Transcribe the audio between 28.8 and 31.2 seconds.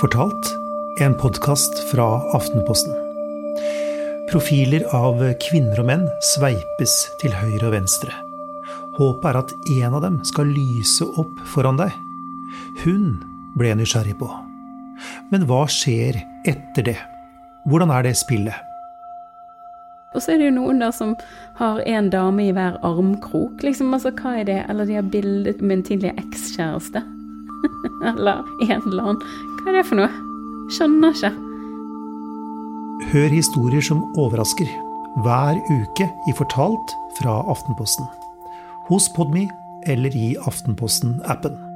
eller annen. Hva er det for noe? Skjønner